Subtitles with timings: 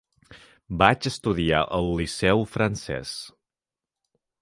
[0.81, 3.15] Vaig estudiar al Liceu Francès.